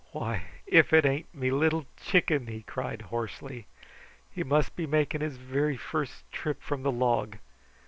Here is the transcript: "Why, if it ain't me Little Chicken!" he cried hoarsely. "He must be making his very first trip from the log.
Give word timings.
"Why, 0.13 0.45
if 0.65 0.93
it 0.93 1.05
ain't 1.05 1.31
me 1.31 1.51
Little 1.51 1.85
Chicken!" 2.03 2.47
he 2.47 2.63
cried 2.63 3.03
hoarsely. 3.13 3.67
"He 4.31 4.43
must 4.43 4.75
be 4.75 4.87
making 4.87 5.21
his 5.21 5.37
very 5.37 5.77
first 5.77 6.23
trip 6.31 6.59
from 6.63 6.81
the 6.81 6.91
log. 6.91 7.37